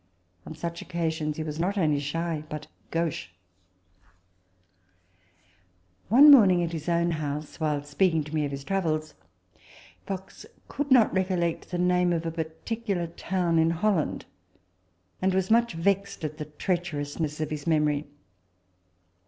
[0.47, 3.27] On such occasions he was not only shy, but gauche.
[6.09, 9.13] One morning at his own house, while speaking to me of his travels,
[10.07, 14.25] Fox could not recollect the name of a particular town in Holland,
[15.21, 18.07] and was much vexed at the treacherousness of his memory.